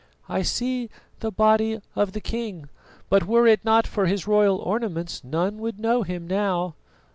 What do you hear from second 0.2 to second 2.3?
"I see the body of the